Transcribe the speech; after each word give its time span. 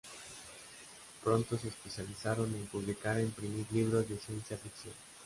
Pronto 1.23 1.59
se 1.59 1.67
especializaron 1.67 2.55
en 2.59 2.65
publicar 2.73 3.17
e 3.19 3.27
imprimir 3.29 3.67
libros 3.69 4.09
de 4.09 4.17
ciencia 4.17 4.57
ficción. 4.57 4.95